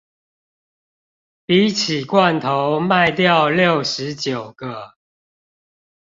[1.45, 4.95] 比起罐頭賣掉六十九個